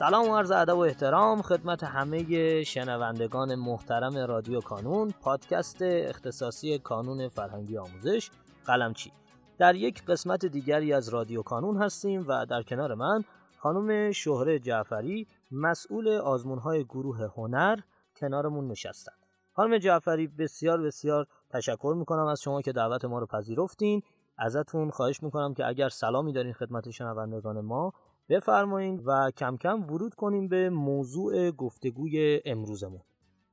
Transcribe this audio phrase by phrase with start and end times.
[0.00, 7.28] سلام و عرض ادب و احترام خدمت همه شنوندگان محترم رادیو کانون پادکست اختصاصی کانون
[7.28, 8.30] فرهنگی آموزش
[8.66, 9.12] قلمچی
[9.58, 13.24] در یک قسمت دیگری از رادیو کانون هستیم و در کنار من
[13.58, 17.78] خانم شهره جعفری مسئول آزمونهای گروه هنر
[18.16, 19.12] کنارمون نشستن.
[19.52, 24.02] خانم جعفری بسیار بسیار تشکر می‌کنم از شما که دعوت ما رو پذیرفتین.
[24.38, 27.92] ازتون خواهش می‌کنم که اگر سلامی دارین خدمت شنوندگان ما
[28.30, 33.00] بفرمایید و کم کم ورود کنیم به موضوع گفتگوی امروزمون.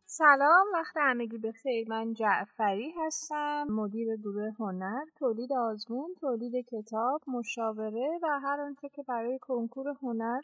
[0.05, 1.89] سلام وقت همگی بخیر.
[1.89, 9.03] من جعفری هستم مدیر گروه هنر تولید آزمون تولید کتاب مشاوره و هر آنچه که
[9.03, 10.41] برای کنکور هنر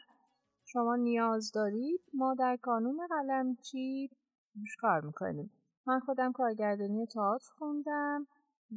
[0.64, 2.00] شما نیاز دارید.
[2.14, 4.10] ما در کانون قلمچی
[4.56, 5.50] روش کار می‌کنیم.
[5.86, 8.26] من خودم کارگردانی تئاتر خوندم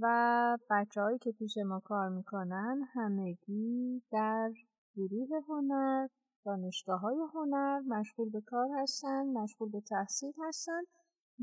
[0.02, 4.52] و بچههایی که پیش ما کار می‌کنن همگی در
[4.98, 6.08] گروه هنر
[6.46, 10.82] دانشگاه های هنر مشغول به کار هستن مشغول به تحصیل هستن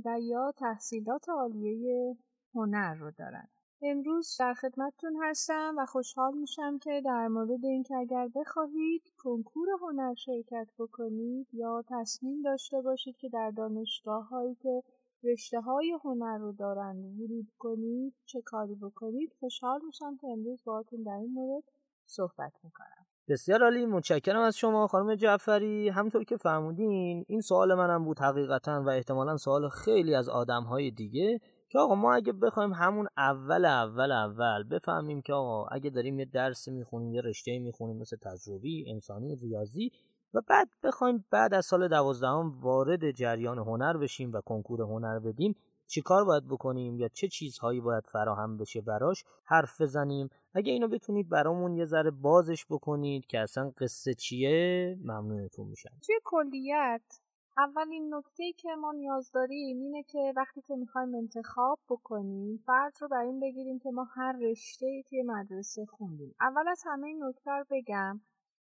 [0.05, 2.17] و یا تحصیلات عالیه
[2.55, 3.49] هنر رو دارن.
[3.83, 10.15] امروز در خدمتتون هستم و خوشحال میشم که در مورد اینکه اگر بخواهید کنکور هنر
[10.15, 14.83] شرکت بکنید یا تصمیم داشته باشید که در دانشگاه هایی که
[15.25, 21.03] رشته های هنر رو دارن ورود کنید چه کاری بکنید خوشحال میشم که امروز باهاتون
[21.03, 21.65] در این مورد
[22.07, 23.07] صحبت می‌کنم.
[23.29, 25.89] بسیار عالی متشکرم از شما خانم جعفری.
[25.89, 30.91] همطور که فرمودین این سوال منم بود حقیقتا و احتمالا سوال خیلی از آدم های
[30.91, 36.19] دیگه که آقا ما اگه بخوایم همون اول اول اول بفهمیم که آقا اگه داریم
[36.19, 39.91] یه درسی می‌خونیم یه رشته می‌خونیم مثل تجربی انسانی ریاضی
[40.35, 45.57] و بعد بخوایم بعد از سال دوازدهم وارد جریان هنر بشیم و کنکور هنر بدیم
[45.87, 50.89] چی کار باید بکنیم یا چه چیزهایی باید فراهم بشه براش حرف بزنیم؟ اگه اینو
[50.89, 55.99] بتونید برامون یه ذره بازش بکنید که اصلا قصه چیه ممنونتون میشم.
[56.07, 57.21] توی کلیت
[57.57, 63.09] اولین نکته که ما نیاز داریم اینه که وقتی که می‌خوایم انتخاب بکنیم فرد رو
[63.09, 66.35] بر این بگیریم که ما هر رشته توی مدرسه خوندیم.
[66.41, 68.21] اول از همه این نکته رو بگم.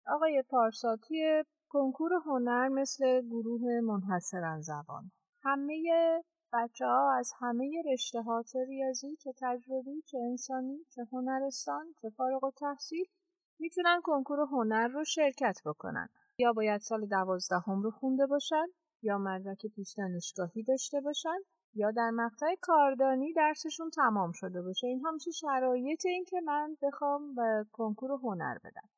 [0.06, 5.10] آقای پارسا توی کنکور هنر مثل گروه منحصرا زبان
[5.42, 5.74] همه
[6.52, 12.10] بچه ها از همه رشته ها چه ریاضی چه تجربی چه انسانی چه هنرستان چه
[12.10, 13.06] فارغ و تحصیل
[13.58, 16.08] می‌تونن کنکور هنر رو شرکت بکنن.
[16.38, 18.66] یا باید سال دوازدهم رو خونده باشن
[19.02, 21.38] یا مدرک پیش دانشگاهی داشته باشن
[21.74, 24.86] یا در مقطع کاردانی درسشون تمام شده باشه.
[24.86, 28.88] این میشه شرایط این که من بخوام به کنکور هنر بدم.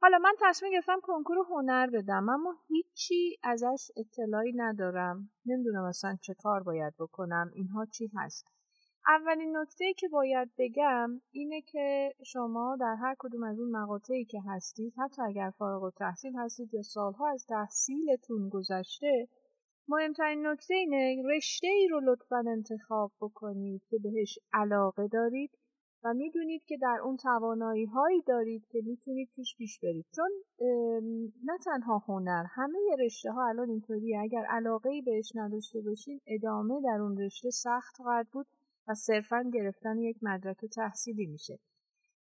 [0.00, 5.30] حالا من تصمیم گرفتم کنکور هنر بدم اما هیچی ازش اطلاعی ندارم.
[5.46, 8.46] نمی‌دونم اصلا چه کار باید بکنم اینها چی هست.
[9.08, 14.40] اولین نکته که باید بگم اینه که شما در هر کدوم از اون مقاطعی که
[14.46, 19.28] هستید حتی اگر فارغ و تحصیل هستید یا سالها از تحصیلتون گذشته
[19.88, 25.50] مهمترین نکته اینه رشته ای رو لطفا انتخاب بکنید که بهش علاقه دارید.
[26.06, 30.06] و می‌دونید که در اون توانایی هایی دارید که می‌تونید توش پیش برید.
[30.14, 30.30] چون
[31.44, 34.20] نه تنها هنر همه رشته ها الان اینطوریه.
[34.20, 38.46] اگر علاقه ای بهش نداشته باشین ادامه در اون رشته سخت خواهد بود
[38.88, 41.58] و صرفا گرفتن یک مدرک تحصیلی میشه.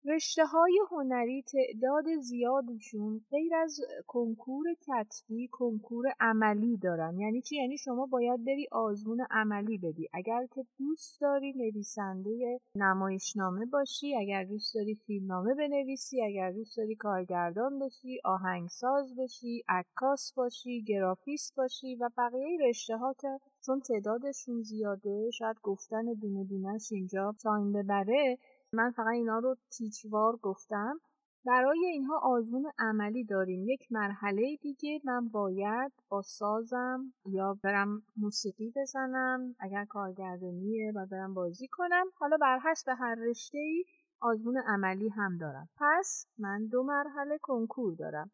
[0.07, 7.19] رشته های هنری تعداد زیادشون غیر از کنکور کتبی کنکور عملی دارن.
[7.19, 10.09] یعنی چی؟ یعنی شما باید بری آزمون عملی بدی.
[10.13, 16.95] اگر که دوست داری نویسنده نمایشنامه باشی اگر دوست داری فیلمنامه بنویسی اگر دوست داری
[16.95, 24.61] کارگردان باشی آهنگساز باشی عکاس باشی گرافیست باشی و بقیه رشته ها که چون تعدادشون
[24.61, 28.37] زیاده شاید گفتن دونه دونش اینجا تایم ببره
[28.75, 30.99] من فقط اینا رو تیتروار گفتم.
[31.45, 33.69] برای اینها آزمون عملی داریم.
[33.69, 41.33] یک مرحله دیگه من باید با سازم یا برم موسیقی بزنم اگر کارگردانیه و برم
[41.33, 42.05] بازی کنم.
[42.15, 43.85] حالا بر حسب هر رشته ای
[44.21, 45.69] آزمون عملی هم دارم.
[45.77, 48.31] پس من دو مرحله کنکور دارم.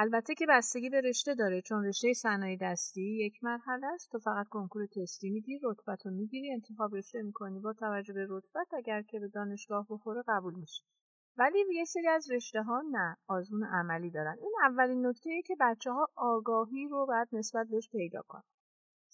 [0.00, 4.10] البته که بستگی به رشته داره چون رشته صنایع دستی یک مرحله است.
[4.10, 7.60] تو فقط کنکور تستی میدی رتبت رو می‌گیری انتخاب رشته می‌کنی.
[7.60, 10.82] با توجه به رتبت اگر که به دانشگاه بخوره قبول میشی.
[11.36, 14.36] ولی یه سری از رشته ها نه آزمون عملی دارن.
[14.40, 18.42] این اولین نکته که بچه ها آگاهی رو باید نسبت بهش پیدا کنن.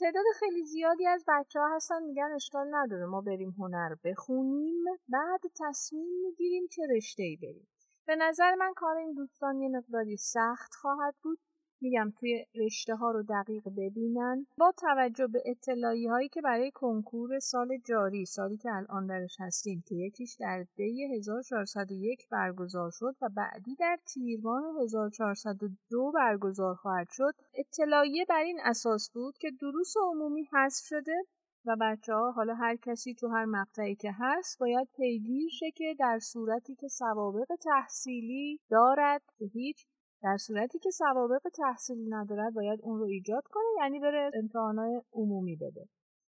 [0.00, 5.40] تعداد خیلی زیادی از بچه ها هستن میگن اشکال نداره ما بریم هنر بخونیم بعد
[5.60, 7.68] تصمیم می‌گیریم چه رشته ای بریم.
[8.06, 11.38] به نظر من کار این دوستان یه مقداری سخت خواهد بود.
[11.80, 14.46] میگم توی رشته ها رو دقیق ببینن.
[14.58, 19.84] با توجه به اطلاعی هایی که برای کنکور سال جاری سالی که الان درش هستیم
[19.86, 27.08] که یکیش در دی 1401 برگزار شد و بعدی در تیر ماه 1402 برگزار خواهد
[27.10, 31.24] شد اطلاعیه بر این اساس بود که دروس عمومی حذف شده
[31.66, 35.96] و بچه ها حالا هر کسی تو هر مقطعی که هست باید پیگیر شه که
[35.98, 39.22] در صورتی که سوابق تحصیلی دارد
[39.52, 39.86] هیچ
[40.22, 45.56] در صورتی که سوابق تحصیلی ندارد باید اون رو ایجاد کنه یعنی بره امتحانات عمومی
[45.56, 45.88] بده.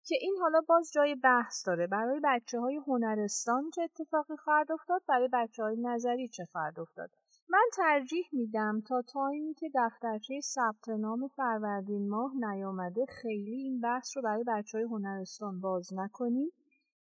[0.07, 1.87] که این حالا باز جای بحث داره.
[1.87, 7.11] برای بچه های هنرستان چه اتفاقی خواهد افتاد؟ برای بچه های نظری چه خواهد افتاد؟
[7.49, 14.17] من ترجیح میدم تا تایمی که دفترچه ثبت نام فروردین ماه نیامده خیلی این بحث
[14.17, 16.51] رو برای بچه های هنرستان باز نکنیم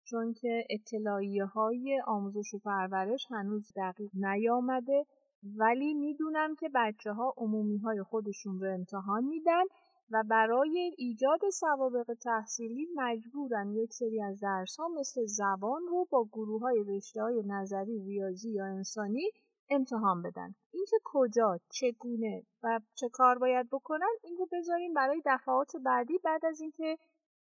[0.04, 5.06] چون که اطلاعیه های آموزش و پرورش هنوز دقیق نیامده
[5.42, 9.64] ولی می‌دونم که بچه ها عمومی های خودشون رو امتحان میدن
[10.10, 16.24] و برای ایجاد سوابق تحصیلی مجبورن یک سری از درس ها مثل زبان رو با
[16.32, 19.30] گروه های رشته های نظری ریاضی یا انسانی
[19.70, 20.54] امتحان بدن.
[20.72, 26.46] اینکه کجا چگونه و چه کار باید بکنن این رو بذاریم برای دفعات بعدی بعد
[26.46, 26.98] از اینکه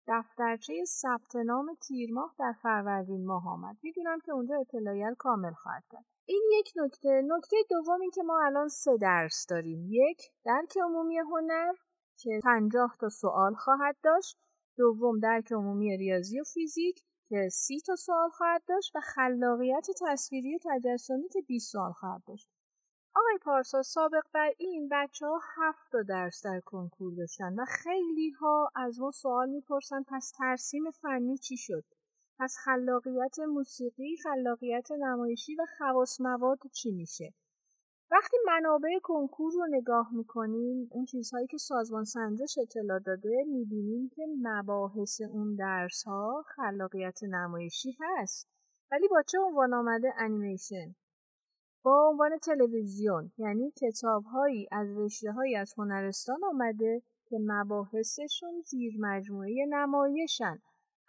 [0.08, 3.78] دفترچه ثبت نام تیر ماه در فروردین ماه آمد.
[3.84, 6.06] می‌دونم که اونجا اطلاعیه کامل خواهد کرد.
[6.26, 7.22] این یک نکته.
[7.26, 9.86] نکته دوم این که ما الان سه درس داریم.
[9.90, 11.74] یک درک عمومی هنر
[12.18, 14.38] که پنجاه تا سوال خواهد داشت.
[14.78, 17.04] دوم درک عمومی ریاضی و فیزیک.
[17.32, 22.50] که سی تا سوال خواهد داشت و خلاقیت تصویری تجسمی که 20 سوال خواهد داشت.
[23.16, 28.70] آقای پارسا سابق بر این بچه ها هفت درس در کنکور داشتن و خیلی ها
[28.76, 31.84] از ما سوال می‌پرسن پس ترسیم فنی چی شد؟
[32.40, 37.34] پس خلاقیت موسیقی خلاقیت نمایشی و خواص مواد چی میشه؟
[38.12, 44.22] وقتی منابع کنکور رو نگاه می‌کنیم اون چیزهایی که سازمان سنجش اطلاع داده می‌بینیم که
[44.42, 48.48] مباحث اون درس ها خلاقیت نمایشی هست
[48.92, 50.96] ولی با چه عنوان آمده؟ انیمیشن.
[51.84, 58.94] با عنوان تلویزیون یعنی کتاب هایی از رشته هایی از هنرستان آمده که مباحثشون زیر
[59.00, 60.60] مجموعه نمایشن.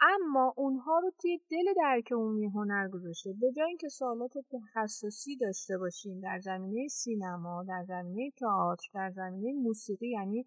[0.05, 3.33] اما اونها رو توی دل درک عمومی هنر گذاشته.
[3.41, 9.53] به جای اینکه سوالات تخصصی داشته باشیم در زمینه سینما در زمینه تئاتر در زمینه
[9.53, 10.47] موسیقی یعنی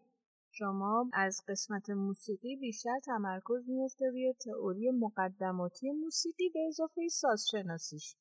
[0.52, 8.16] شما از قسمت موسیقی بیشتر تمرکز میفته روی تئوری مقدماتی موسیقی به اضافه سازشناسیش.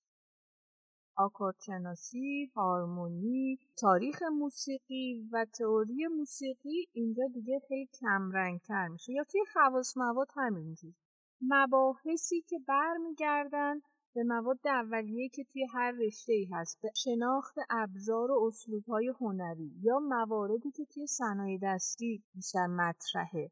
[1.17, 9.13] آکورد شناسی، هارمونی، تاریخ موسیقی و تئوری موسیقی اینجا دیگه خیلی کم رنگ تر میشه
[9.13, 10.93] یا توی خواص مواد همینجور.
[11.41, 13.81] مباحثی که برمیگردن
[14.15, 19.13] به مواد اولیه که توی هر رشته ای هست به شناخت ابزار و اسلوب های
[19.21, 23.51] هنری یا مواردی که توی صنایع دستی بیشتر مطرحه.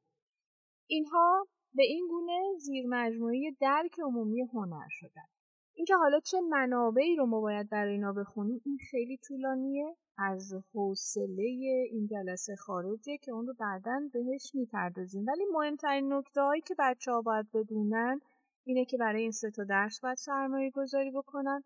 [0.86, 5.31] اینها به این گونه زیر مجموعه درک عمومی هنر شدن.
[5.74, 9.96] اینکه حالا چه منابعی رو ما باید برای اینا بخونیم این خیلی طولانیه.
[10.18, 11.42] از حوصله
[11.90, 15.26] این جلسه خارجه که اون رو بعدا بهش می‌پردازیم.
[15.26, 18.20] ولی مهمترین نکته هایی که بچه ها باید بدونن
[18.64, 21.64] اینه که برای این سه تا درس باید سرمایه گذاری بکنن.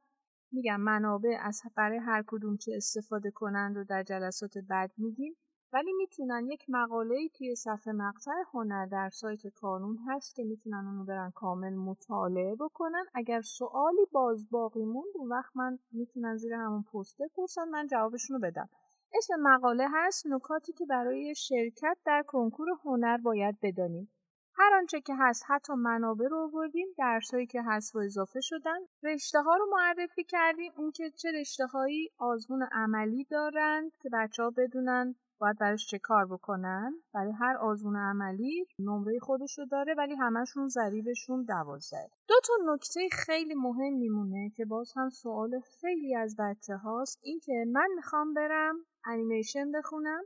[0.52, 5.36] میگم منابع از برای هر کدوم چه استفاده کنن رو در جلسات بعد میگیم.
[5.72, 11.04] ولی می‌تونن یک مقاله توی صفحه مقطع هنر در سایت کانون هست که می‌تونن اونو
[11.04, 13.04] برن کامل مطالعه بکنن.
[13.14, 18.36] اگر سوالی باز باقی موند اون وقت من می‌تونن زیر همون پست بپرسن من جوابشون
[18.36, 18.68] رو بدم.
[19.14, 24.10] اسم مقاله هست نکاتی که برای شرکت در کنکور هنر باید بدانیم.
[24.58, 28.78] هر آنچه که هست حتی منابع رو آوردیم درسهایی که هست و اضافه شدن.
[29.02, 30.72] رشته ها رو معرفی کردیم.
[30.76, 35.98] اون که چه رشته هایی آزمون عملی دارند که بچه ها بدونن باید براش چه
[35.98, 36.92] کار بکنن.
[37.14, 42.10] برای هر آزمون عملی نمره خودش رو داره ولی همشون ضریبشون دوازده.
[42.28, 47.40] دو تا نکته خیلی مهم میمونه که باز هم سوال خیلی از بچه هاست این
[47.40, 50.22] که من می‌خوام برم انیمیشن بخونم.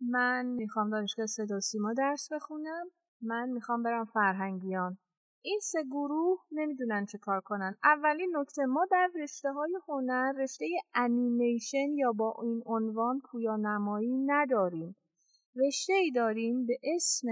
[0.00, 2.86] من می‌خوام دانشگاه صدا سیما درس بخونم.
[3.22, 4.98] من می‌خوام برم فرهنگیان.
[5.42, 7.76] این سه گروه نمی‌دونن چه کار کنن.
[7.84, 14.96] اولین نکته ما در رشته های هنر رشته انیمیشن یا با این عنوان پویانمایی نداریم.
[15.56, 17.28] رشته ای داریم به اسم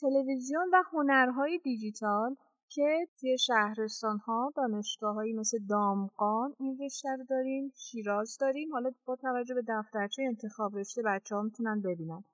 [0.00, 2.36] تلویزیون و هنرهای دیجیتال
[2.68, 8.72] که توی شهرستان ها دانشگاه هایی مثل دامقان این رشته رو داریم شیراز داریم.
[8.72, 12.24] حالا با توجه به دفترچه انتخاب رشته بچه ها می‌تونن ببینن.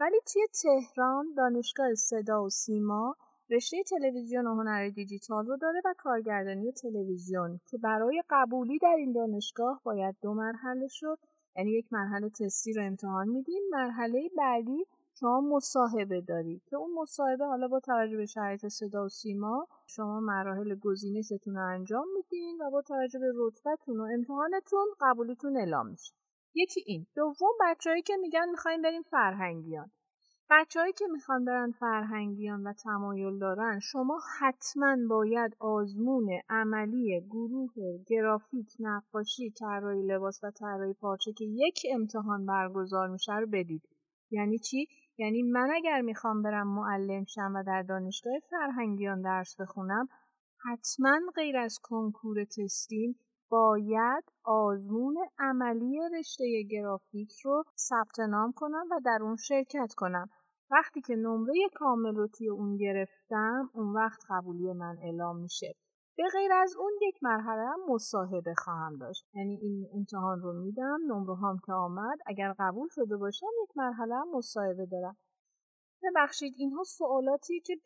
[0.00, 3.16] ولی توی تهران دانشگاه صدا و سیما
[3.50, 9.12] رشته تلویزیون و هنر دیجیتال رو داره و کارگردانی تلویزیون که برای قبولی در این
[9.12, 11.18] دانشگاه باید دو مرحله شد.
[11.56, 14.86] یعنی یک مرحله تستی رو امتحان میدین مرحله بعدی
[15.20, 20.20] شما مصاحبه دارید که اون مصاحبه حالا با توجه به شرایط صدا و سیما شما
[20.20, 26.14] مراحل گزینشتون رو انجام میدین و با توجه به رتبتون و امتحانتون قبولیتون اعلام میشه.
[26.54, 27.06] یکی این.
[27.16, 29.90] دوم بچههایی که میگن می‌خوایم بریم فرهنگیان.
[30.50, 37.72] بچههایی که می‌خوان برن فرهنگیان و تمایل دارن شما حتما باید آزمون عملی گروه
[38.06, 43.82] گرافیک نقاشی طراحی لباس و طراحی پارچه که یک امتحان برگزار میشه رو بدید.
[44.30, 50.08] یعنی چی؟ یعنی من اگر می‌خوام برم معلم شم و در دانشگاه فرهنگیان درس بخونم
[50.64, 59.00] حتما غیر از کنکور تستیم باید آزمون عملی رشته گرافیک رو ثبت نام کنم و
[59.04, 60.28] در اون شرکت کنم.
[60.70, 65.74] وقتی که نمره کامل رو توی اون گرفتم اون وقت قبولی من اعلام میشه.
[66.16, 69.24] به غیر از اون یک مرحله هم مصاحبه خواهم داشت.
[69.34, 74.14] یعنی این امتحان رو میدم نمره هم که آمد اگر قبول شده باشم یک مرحله
[74.14, 75.16] هم مصاحبه دارم.
[76.04, 77.76] ببخشید اینها سوالاتی که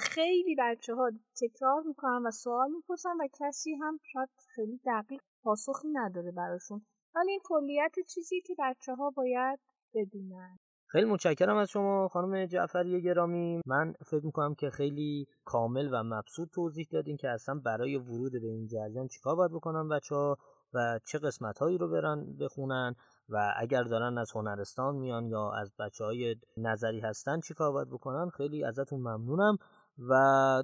[0.00, 5.88] خیلی بچه ها تکرار می‌کنن و سوال می‌پرسن و کسی هم شاید خیلی دقیق پاسخی
[5.92, 6.86] نداره براشون.
[7.14, 9.58] ولی این کلیت چیزی که بچه ها باید
[9.94, 10.58] بدونن.
[10.86, 13.60] خیلی متشکرم از شما خانم جعفری گرامی.
[13.66, 18.48] من فکر می‌کنم که خیلی کامل و مبسوط توضیح دادین که اصلا برای ورود به
[18.48, 20.38] این جریان چیکار باید بکنن بچه ها
[20.74, 22.94] و چه قسمت هایی رو برن بخونن.
[23.28, 28.28] و اگر دارن از هنرستان میان یا از بچه های نظری هستن چیکار باید بکنن؟
[28.28, 29.58] خیلی ازتون ممنونم
[29.98, 30.14] و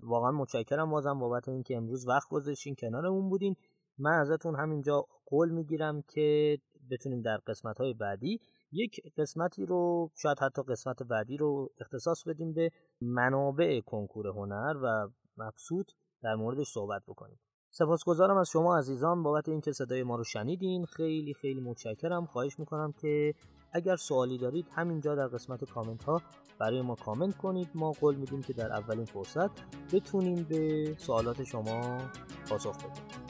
[0.03, 3.57] واقعا متشکرم بازم بابت اینکه امروز وقت گذاشتین کنارمون بودین.
[3.99, 6.59] من ازتون همینجا قول می‌گیرم که
[6.91, 8.41] بتونیم در قسمت های بعدی
[8.73, 15.09] یک قسمتی رو شاید حتی قسمت بعدی رو اختصاص بدیم به منابع کنکور هنر و
[15.37, 15.91] مبسوط
[16.23, 17.39] در موردش صحبت بکنیم.
[17.73, 20.85] سپاسگزارم از شما عزیزان بابت اینکه صدای ما رو شنیدین.
[20.85, 22.27] خیلی خیلی متشکرم.
[22.27, 23.35] خواهش می‌کنم که
[23.73, 26.23] اگر سوالی دارید همینجا در قسمت کامنت ها
[26.59, 27.69] برای ما کامنت کنید.
[27.75, 29.51] ما قول میدیم که در اولین فرصت
[29.93, 31.99] بتونیم به سوالات شما
[32.49, 33.30] پاسخ بدیم.